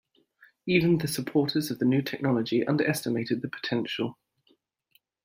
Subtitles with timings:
[0.65, 4.17] Even the supporters of the new technology underestimated the potential.